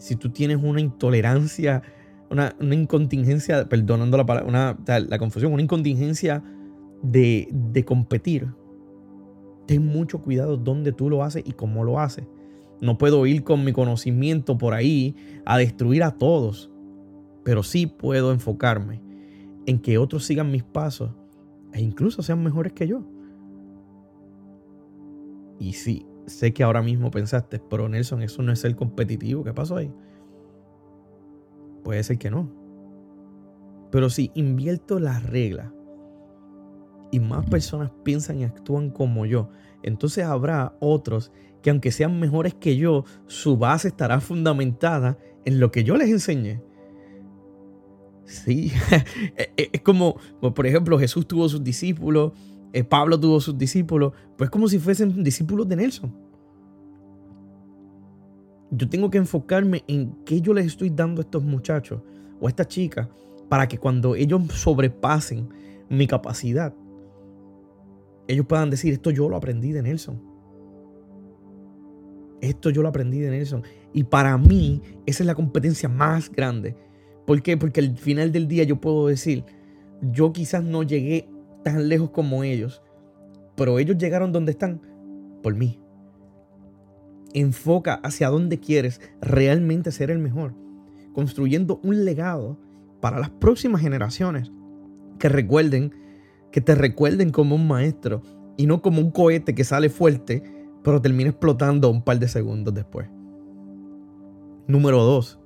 Si 0.00 0.16
tú 0.16 0.30
tienes 0.30 0.58
una 0.62 0.80
intolerancia, 0.80 1.82
una, 2.30 2.56
incontingencia, 2.58 3.68
perdonando 3.68 4.16
la 4.16 4.26
palabra, 4.26 4.48
una, 4.48 4.78
la 4.98 5.18
confusión, 5.18 5.52
una 5.52 5.62
incontingencia 5.62 6.42
de, 7.02 7.48
de 7.52 7.84
competir, 7.84 8.48
ten 9.66 9.86
mucho 9.86 10.22
cuidado 10.22 10.56
dónde 10.56 10.92
tú 10.92 11.10
lo 11.10 11.22
haces 11.22 11.44
y 11.46 11.52
cómo 11.52 11.84
lo 11.84 12.00
haces. 12.00 12.26
No 12.80 12.96
puedo 12.96 13.26
ir 13.26 13.44
con 13.44 13.62
mi 13.62 13.72
conocimiento 13.72 14.56
por 14.56 14.72
ahí 14.72 15.14
a 15.44 15.58
destruir 15.58 16.02
a 16.02 16.12
todos, 16.12 16.70
pero 17.44 17.62
sí 17.62 17.86
puedo 17.86 18.32
enfocarme 18.32 19.02
en 19.66 19.78
que 19.78 19.98
otros 19.98 20.24
sigan 20.24 20.50
mis 20.50 20.62
pasos 20.62 21.10
e 21.72 21.80
incluso 21.82 22.22
sean 22.22 22.42
mejores 22.42 22.72
que 22.72 22.88
yo. 22.88 23.04
Y 25.58 25.74
sí, 25.74 26.06
sé 26.26 26.52
que 26.52 26.62
ahora 26.62 26.82
mismo 26.82 27.10
pensaste, 27.10 27.58
pero 27.58 27.88
Nelson, 27.88 28.22
eso 28.22 28.42
no 28.42 28.52
es 28.52 28.60
ser 28.60 28.76
competitivo. 28.76 29.44
¿Qué 29.44 29.52
pasó 29.52 29.76
ahí? 29.76 29.92
Puede 31.82 32.02
ser 32.02 32.18
que 32.18 32.30
no. 32.30 32.50
Pero 33.90 34.10
si 34.10 34.30
invierto 34.34 35.00
las 35.00 35.24
reglas 35.24 35.72
y 37.10 37.20
más 37.20 37.44
personas 37.46 37.90
piensan 38.04 38.40
y 38.40 38.44
actúan 38.44 38.90
como 38.90 39.26
yo, 39.26 39.50
entonces 39.82 40.24
habrá 40.24 40.76
otros 40.80 41.32
que 41.62 41.70
aunque 41.70 41.92
sean 41.92 42.18
mejores 42.20 42.54
que 42.54 42.76
yo, 42.76 43.04
su 43.26 43.56
base 43.56 43.88
estará 43.88 44.20
fundamentada 44.20 45.18
en 45.44 45.60
lo 45.60 45.70
que 45.70 45.84
yo 45.84 45.96
les 45.96 46.08
enseñé. 46.08 46.62
Sí, 48.24 48.72
es 49.56 49.80
como, 49.82 50.16
por 50.40 50.66
ejemplo, 50.66 50.98
Jesús 50.98 51.26
tuvo 51.26 51.48
sus 51.48 51.64
discípulos, 51.64 52.32
eh, 52.72 52.84
Pablo 52.84 53.18
tuvo 53.18 53.40
sus 53.40 53.56
discípulos, 53.56 54.12
pues 54.36 54.50
como 54.50 54.68
si 54.68 54.78
fuesen 54.78 55.22
discípulos 55.22 55.68
de 55.68 55.76
Nelson. 55.76 56.14
Yo 58.70 58.88
tengo 58.88 59.10
que 59.10 59.18
enfocarme 59.18 59.82
en 59.88 60.12
qué 60.24 60.40
yo 60.40 60.54
les 60.54 60.66
estoy 60.66 60.90
dando 60.90 61.20
a 61.20 61.24
estos 61.24 61.42
muchachos 61.42 62.00
o 62.40 62.46
a 62.46 62.50
estas 62.50 62.68
chicas 62.68 63.08
para 63.48 63.66
que 63.66 63.78
cuando 63.78 64.14
ellos 64.14 64.42
sobrepasen 64.52 65.48
mi 65.88 66.06
capacidad, 66.06 66.72
ellos 68.28 68.46
puedan 68.46 68.70
decir, 68.70 68.92
esto 68.92 69.10
yo 69.10 69.28
lo 69.28 69.36
aprendí 69.36 69.72
de 69.72 69.82
Nelson. 69.82 70.22
Esto 72.40 72.70
yo 72.70 72.82
lo 72.82 72.88
aprendí 72.88 73.18
de 73.18 73.30
Nelson. 73.30 73.64
Y 73.92 74.04
para 74.04 74.38
mí, 74.38 74.80
esa 75.04 75.24
es 75.24 75.26
la 75.26 75.34
competencia 75.34 75.88
más 75.88 76.30
grande 76.30 76.76
¿Por 77.30 77.42
qué? 77.42 77.56
Porque 77.56 77.78
al 77.78 77.96
final 77.96 78.32
del 78.32 78.48
día 78.48 78.64
yo 78.64 78.80
puedo 78.80 79.06
decir, 79.06 79.44
yo 80.02 80.32
quizás 80.32 80.64
no 80.64 80.82
llegué 80.82 81.28
tan 81.62 81.88
lejos 81.88 82.10
como 82.10 82.44
ellos, 82.44 82.82
pero 83.56 83.78
ellos 83.78 83.98
llegaron 83.98 84.32
donde 84.32 84.52
están 84.52 84.80
por 85.42 85.54
mí. 85.54 85.80
Enfoca 87.32 87.94
hacia 87.94 88.28
dónde 88.28 88.58
quieres 88.58 89.00
realmente 89.20 89.92
ser 89.92 90.10
el 90.10 90.18
mejor, 90.18 90.54
construyendo 91.12 91.80
un 91.82 92.04
legado 92.04 92.58
para 93.00 93.18
las 93.18 93.30
próximas 93.30 93.80
generaciones 93.80 94.50
que 95.18 95.28
recuerden, 95.28 95.94
que 96.50 96.60
te 96.60 96.74
recuerden 96.74 97.30
como 97.30 97.54
un 97.54 97.68
maestro 97.68 98.22
y 98.56 98.66
no 98.66 98.82
como 98.82 99.00
un 99.00 99.10
cohete 99.10 99.54
que 99.54 99.64
sale 99.64 99.88
fuerte, 99.88 100.42
pero 100.82 101.00
termina 101.00 101.30
explotando 101.30 101.90
un 101.90 102.02
par 102.02 102.18
de 102.18 102.28
segundos 102.28 102.74
después. 102.74 103.08
Número 104.66 105.02
dos, 105.02 105.38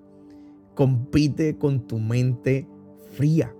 compite 0.75 1.57
con 1.59 1.87
tu 1.87 1.99
mente 1.99 2.69
fría. 3.13 3.55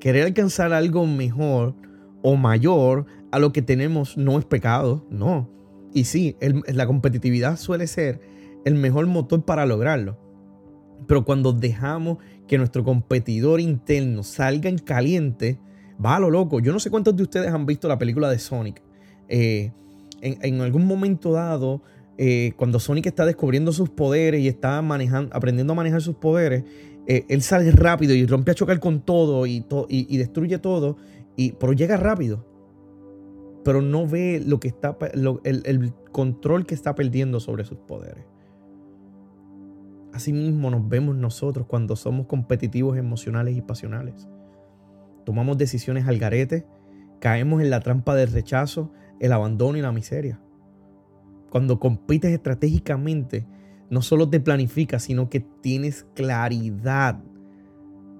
Querer 0.00 0.24
alcanzar 0.24 0.72
algo 0.72 1.06
mejor 1.06 1.74
o 2.22 2.36
mayor 2.36 3.06
a 3.30 3.38
lo 3.38 3.52
que 3.52 3.62
tenemos 3.62 4.16
no 4.16 4.38
es 4.38 4.44
pecado, 4.44 5.06
no. 5.10 5.48
Y 5.92 6.04
sí, 6.04 6.36
la 6.40 6.86
competitividad 6.86 7.56
suele 7.56 7.86
ser 7.86 8.20
el 8.64 8.74
mejor 8.74 9.06
motor 9.06 9.44
para 9.44 9.64
lograrlo. 9.64 10.18
Pero 11.06 11.24
cuando 11.24 11.52
dejamos 11.52 12.18
que 12.46 12.58
nuestro 12.58 12.84
competidor 12.84 13.60
interno 13.60 14.22
salga 14.22 14.68
en 14.68 14.78
caliente, 14.78 15.58
va 16.04 16.16
a 16.16 16.20
lo 16.20 16.30
loco. 16.30 16.60
Yo 16.60 16.72
no 16.72 16.80
sé 16.80 16.90
cuántos 16.90 17.16
de 17.16 17.22
ustedes 17.22 17.52
han 17.52 17.66
visto 17.66 17.88
la 17.88 17.98
película 17.98 18.28
de 18.28 18.38
Sonic. 18.38 18.82
Eh, 19.28 19.72
en, 20.20 20.60
algún 20.60 20.86
momento 20.86 21.32
dado, 21.32 21.82
eh, 22.18 22.52
cuando 22.56 22.80
Sonic 22.80 23.06
está 23.06 23.26
descubriendo 23.26 23.72
sus 23.72 23.90
poderes 23.90 24.40
y 24.40 24.48
está 24.48 24.80
manejando, 24.82 25.34
aprendiendo 25.34 25.72
a 25.72 25.76
manejar 25.76 26.02
sus 26.02 26.16
poderes, 26.16 26.64
eh, 27.06 27.24
él 27.28 27.42
sale 27.42 27.70
rápido 27.70 28.14
y 28.14 28.26
rompe 28.26 28.50
a 28.50 28.54
chocar 28.54 28.80
con 28.80 29.00
todo 29.00 29.46
y, 29.46 29.64
y, 29.88 30.16
destruye 30.16 30.58
todo, 30.58 30.96
y, 31.36 31.52
pero 31.52 31.72
llega 31.72 31.96
rápido. 31.96 32.44
Pero 33.64 33.82
no 33.82 34.06
ve 34.06 34.42
lo 34.44 34.60
que 34.60 34.68
está, 34.68 34.96
el, 35.12 35.62
el 35.64 35.92
control 36.12 36.66
que 36.66 36.74
está 36.74 36.94
perdiendo 36.94 37.40
sobre 37.40 37.64
sus 37.64 37.78
poderes. 37.78 38.24
Asimismo 40.12 40.70
nos 40.70 40.88
vemos 40.88 41.14
nosotros 41.16 41.66
cuando 41.66 41.94
somos 41.94 42.26
competitivos 42.26 42.96
emocionales 42.96 43.56
y 43.56 43.60
pasionales. 43.60 44.28
Tomamos 45.24 45.58
decisiones 45.58 46.06
al 46.06 46.18
garete, 46.18 46.66
caemos 47.20 47.60
en 47.60 47.70
la 47.70 47.80
trampa 47.80 48.14
del 48.14 48.32
rechazo, 48.32 48.92
el 49.20 49.32
abandono 49.32 49.76
y 49.76 49.82
la 49.82 49.92
miseria. 49.92 50.40
Cuando 51.50 51.78
compites 51.78 52.32
estratégicamente, 52.32 53.46
no 53.90 54.02
solo 54.02 54.28
te 54.28 54.40
planificas, 54.40 55.04
sino 55.04 55.28
que 55.28 55.40
tienes 55.40 56.06
claridad 56.14 57.22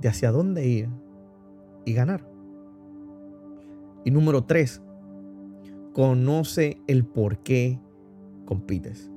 de 0.01 0.09
hacia 0.09 0.31
dónde 0.31 0.67
ir 0.67 0.89
y 1.85 1.93
ganar. 1.93 2.29
Y 4.05 4.11
número 4.11 4.45
tres, 4.45 4.83
conoce 5.93 6.81
el 6.87 7.05
por 7.05 7.39
qué 7.39 7.81
compites. 8.45 9.11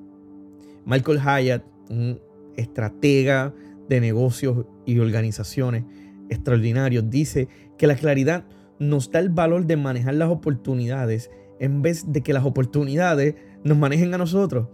Michael 0.86 1.20
Hyatt, 1.20 1.63
un 1.89 2.20
estratega 2.56 3.53
de 3.88 4.01
negocios 4.01 4.65
y 4.86 5.00
organizaciones 5.00 5.84
extraordinarios, 6.29 7.10
dice 7.10 7.48
que 7.77 7.88
la 7.88 7.96
claridad 7.96 8.46
nos 8.79 9.12
da 9.12 9.20
el 9.20 9.29
valor 9.29 9.65
de 9.65 9.77
manejar 9.77 10.15
las 10.15 10.29
oportunidades 10.29 11.29
en 11.60 11.82
vez 11.82 12.12
de 12.12 12.22
que 12.22 12.34
las 12.34 12.46
oportunidades 12.46 13.36
nos 13.63 13.77
manejen 13.77 14.13
a 14.13 14.18
nosotros. 14.18 14.70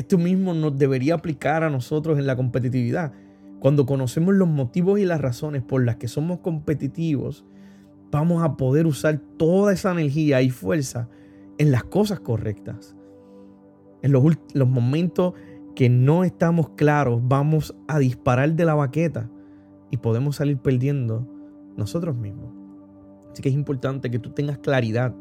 Esto 0.00 0.16
mismo 0.16 0.54
nos 0.54 0.78
debería 0.78 1.12
aplicar 1.12 1.62
a 1.62 1.68
nosotros 1.68 2.18
en 2.18 2.26
la 2.26 2.34
competitividad. 2.34 3.12
Cuando 3.58 3.84
conocemos 3.84 4.34
los 4.34 4.48
motivos 4.48 4.98
y 4.98 5.04
las 5.04 5.20
razones 5.20 5.62
por 5.62 5.84
las 5.84 5.96
que 5.96 6.08
somos 6.08 6.38
competitivos, 6.38 7.44
vamos 8.10 8.42
a 8.42 8.56
poder 8.56 8.86
usar 8.86 9.18
toda 9.36 9.74
esa 9.74 9.92
energía 9.92 10.40
y 10.40 10.48
fuerza 10.48 11.10
en 11.58 11.70
las 11.70 11.84
cosas 11.84 12.18
correctas. 12.18 12.96
En 14.00 14.12
los, 14.12 14.24
los 14.54 14.68
momentos 14.68 15.34
que 15.76 15.90
no 15.90 16.24
estamos 16.24 16.70
claros, 16.70 17.20
vamos 17.22 17.76
a 17.86 17.98
disparar 17.98 18.54
de 18.54 18.64
la 18.64 18.72
baqueta 18.72 19.28
y 19.90 19.98
podemos 19.98 20.36
salir 20.36 20.56
perdiendo 20.56 21.28
nosotros 21.76 22.16
mismos. 22.16 22.54
Así 23.30 23.42
que 23.42 23.50
es 23.50 23.54
importante 23.54 24.10
que 24.10 24.18
tú 24.18 24.30
tengas 24.30 24.56
claridad 24.56 25.14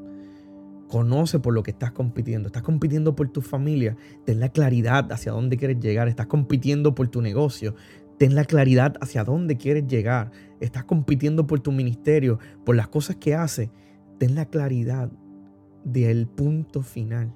Conoce 0.89 1.38
por 1.38 1.53
lo 1.53 1.62
que 1.62 1.69
estás 1.69 1.91
compitiendo. 1.91 2.48
Estás 2.48 2.63
compitiendo 2.63 3.15
por 3.15 3.29
tu 3.29 3.41
familia. 3.41 3.96
Ten 4.25 4.39
la 4.39 4.50
claridad 4.50 5.12
hacia 5.12 5.31
dónde 5.31 5.55
quieres 5.55 5.79
llegar. 5.79 6.08
Estás 6.08 6.25
compitiendo 6.25 6.96
por 6.96 7.10
tu 7.10 7.22
negocio. 7.22 7.75
Ten 8.17 8.34
la 8.34 8.43
claridad 8.43 8.96
hacia 9.00 9.24
dónde 9.24 9.55
quieres 9.55 9.86
llegar. 9.86 10.31
Estás 10.60 10.86
compitiendo 10.86 11.46
por 11.46 11.60
tu 11.60 11.72
ministerio, 11.72 12.39
por 12.65 12.75
las 12.75 12.88
cosas 12.88 13.17
que 13.17 13.36
haces. 13.36 13.69
Ten 14.17 14.34
la 14.34 14.46
claridad 14.46 15.12
del 15.84 16.25
punto 16.25 16.81
final. 16.81 17.36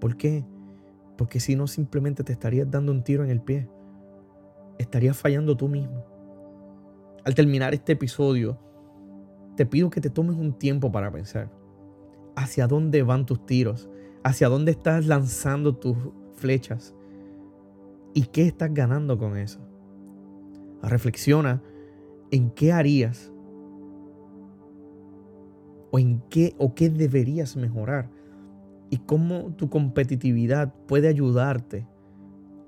¿Por 0.00 0.16
qué? 0.16 0.44
Porque 1.18 1.40
si 1.40 1.56
no, 1.56 1.66
simplemente 1.66 2.22
te 2.22 2.32
estarías 2.32 2.70
dando 2.70 2.92
un 2.92 3.02
tiro 3.02 3.24
en 3.24 3.30
el 3.30 3.40
pie. 3.40 3.68
Estarías 4.78 5.16
fallando 5.16 5.56
tú 5.56 5.66
mismo. 5.68 6.06
Al 7.24 7.34
terminar 7.34 7.74
este 7.74 7.94
episodio, 7.94 8.60
te 9.56 9.66
pido 9.66 9.90
que 9.90 10.00
te 10.00 10.08
tomes 10.10 10.36
un 10.36 10.56
tiempo 10.56 10.92
para 10.92 11.10
pensar 11.10 11.63
hacia 12.36 12.66
dónde 12.66 13.02
van 13.02 13.26
tus 13.26 13.44
tiros, 13.46 13.88
hacia 14.22 14.48
dónde 14.48 14.72
estás 14.72 15.06
lanzando 15.06 15.76
tus 15.76 15.96
flechas 16.36 16.94
y 18.12 18.22
qué 18.26 18.46
estás 18.46 18.72
ganando 18.72 19.18
con 19.18 19.36
eso. 19.36 19.60
Reflexiona 20.82 21.62
en 22.30 22.50
qué 22.50 22.72
harías 22.72 23.32
o 25.90 25.98
en 25.98 26.20
qué 26.28 26.54
o 26.58 26.74
qué 26.74 26.90
deberías 26.90 27.56
mejorar 27.56 28.10
y 28.90 28.98
cómo 28.98 29.54
tu 29.56 29.68
competitividad 29.68 30.74
puede 30.86 31.08
ayudarte 31.08 31.86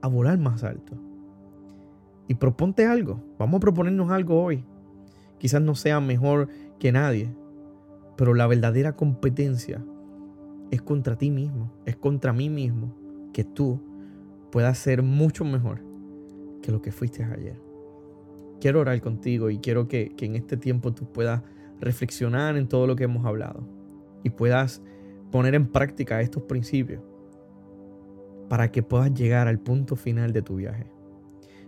a 0.01 0.09
volar 0.09 0.39
más 0.39 0.65
alto. 0.65 0.95
Y 2.29 2.35
proponte 2.35 2.87
algo. 2.87 3.21
Vamos 3.39 3.59
a 3.59 3.61
proponernos 3.61 4.11
algo 4.11 4.43
hoy. 4.43 4.65
Quizás 5.39 5.63
no 5.63 5.75
sea 5.75 6.01
mejor 6.01 6.49
que 6.79 6.91
nadie, 6.93 7.33
pero 8.17 8.35
la 8.35 8.47
verdadera 8.47 8.97
competencia 8.97 9.85
es 10.71 10.83
contra 10.83 11.17
ti 11.17 11.31
mismo, 11.31 11.73
es 11.85 11.97
contra 11.97 12.33
mí 12.33 12.49
mismo, 12.49 12.95
que 13.33 13.45
tú 13.45 13.81
puedas 14.51 14.79
ser 14.79 15.03
mucho 15.03 15.45
mejor 15.45 15.83
que 16.63 16.73
lo 16.73 16.83
que 16.83 16.93
fuiste 16.93 17.23
ayer. 17.23 17.61
Quiero 18.61 18.81
orar 18.81 19.01
contigo 19.01 19.51
y 19.51 19.59
quiero 19.59 19.87
que, 19.87 20.15
que 20.17 20.25
en 20.27 20.37
este 20.37 20.57
tiempo 20.57 20.93
tú 20.93 21.13
puedas 21.13 21.43
reflexionar 21.81 22.57
en 22.57 22.69
todo 22.69 22.87
lo 22.87 22.97
que 22.97 23.05
hemos 23.05 23.27
hablado 23.27 23.69
y 24.23 24.31
puedas 24.31 24.83
poner 25.31 25.55
en 25.55 25.67
práctica 25.67 26.21
estos 26.23 26.45
principios 26.45 27.03
para 28.49 28.71
que 28.71 28.83
puedas 28.83 29.13
llegar 29.13 29.49
al 29.49 29.59
punto 29.59 29.97
final 29.97 30.33
de 30.33 30.43
tu 30.43 30.57
viaje. 30.57 30.87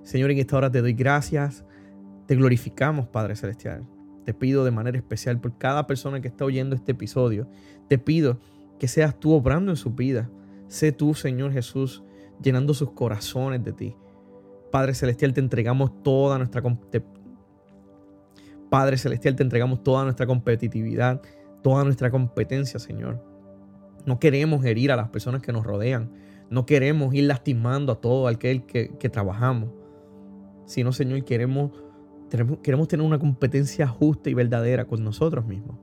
Señor, 0.02 0.30
en 0.30 0.38
esta 0.38 0.56
hora 0.56 0.70
te 0.70 0.80
doy 0.80 0.94
gracias, 0.94 1.64
te 2.26 2.34
glorificamos, 2.36 3.08
Padre 3.08 3.36
Celestial. 3.36 3.86
Te 4.28 4.34
pido 4.34 4.62
de 4.62 4.70
manera 4.70 4.98
especial 4.98 5.40
por 5.40 5.56
cada 5.56 5.86
persona 5.86 6.20
que 6.20 6.28
está 6.28 6.44
oyendo 6.44 6.76
este 6.76 6.92
episodio. 6.92 7.48
Te 7.88 7.96
pido 7.96 8.38
que 8.78 8.86
seas 8.86 9.18
tú 9.18 9.32
obrando 9.32 9.72
en 9.72 9.76
su 9.78 9.92
vida. 9.92 10.28
Sé 10.66 10.92
tú, 10.92 11.14
Señor 11.14 11.50
Jesús, 11.50 12.02
llenando 12.42 12.74
sus 12.74 12.90
corazones 12.90 13.64
de 13.64 13.72
ti. 13.72 13.96
Padre 14.70 14.92
Celestial, 14.92 15.32
te 15.32 15.40
entregamos 15.40 16.02
toda 16.02 16.36
nuestra 16.36 16.62
Padre 18.68 18.98
Celestial, 18.98 19.34
te 19.34 19.44
entregamos 19.44 19.82
toda 19.82 20.04
nuestra 20.04 20.26
competitividad, 20.26 21.22
toda 21.62 21.82
nuestra 21.84 22.10
competencia, 22.10 22.78
Señor. 22.78 23.24
No 24.04 24.20
queremos 24.20 24.62
herir 24.62 24.92
a 24.92 24.96
las 24.96 25.08
personas 25.08 25.40
que 25.40 25.54
nos 25.54 25.64
rodean. 25.64 26.12
No 26.50 26.66
queremos 26.66 27.14
ir 27.14 27.24
lastimando 27.24 27.92
a 27.92 28.00
todo 28.02 28.28
aquel 28.28 28.66
que, 28.66 28.90
que 28.98 29.08
trabajamos. 29.08 29.70
Sino, 30.66 30.92
Señor, 30.92 31.24
queremos 31.24 31.70
Queremos 32.28 32.88
tener 32.88 33.04
una 33.04 33.18
competencia 33.18 33.86
justa 33.88 34.28
y 34.30 34.34
verdadera 34.34 34.84
con 34.84 35.02
nosotros 35.02 35.46
mismos. 35.46 35.78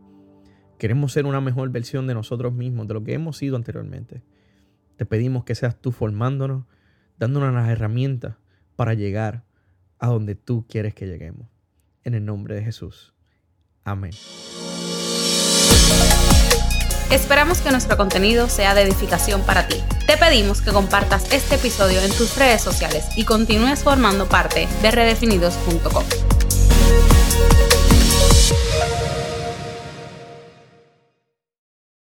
Queremos 0.77 1.13
ser 1.13 1.25
una 1.25 1.41
mejor 1.41 1.69
versión 1.69 2.05
de 2.05 2.13
nosotros 2.13 2.53
mismos, 2.53 2.87
de 2.87 2.93
lo 2.93 3.03
que 3.03 3.13
hemos 3.13 3.37
sido 3.37 3.55
anteriormente. 3.55 4.21
Te 4.97 5.05
pedimos 5.05 5.43
que 5.43 5.55
seas 5.55 5.75
tú 5.79 5.91
formándonos, 5.91 6.65
dándonos 7.17 7.53
las 7.53 7.69
herramientas 7.69 8.35
para 8.75 8.93
llegar 8.93 9.43
a 9.99 10.07
donde 10.07 10.35
tú 10.35 10.65
quieres 10.67 10.93
que 10.93 11.07
lleguemos. 11.07 11.47
En 12.03 12.13
el 12.13 12.25
nombre 12.25 12.55
de 12.55 12.63
Jesús. 12.63 13.13
Amén. 13.83 14.11
Esperamos 17.11 17.59
que 17.59 17.71
nuestro 17.71 17.97
contenido 17.97 18.49
sea 18.49 18.73
de 18.73 18.81
edificación 18.81 19.41
para 19.41 19.67
ti. 19.67 19.77
Te 20.07 20.17
pedimos 20.17 20.61
que 20.61 20.71
compartas 20.71 21.31
este 21.31 21.55
episodio 21.55 22.01
en 22.01 22.11
tus 22.11 22.35
redes 22.37 22.61
sociales 22.61 23.05
y 23.15 23.25
continúes 23.25 23.83
formando 23.83 24.27
parte 24.27 24.67
de 24.81 24.91
redefinidos.com. 24.91 26.34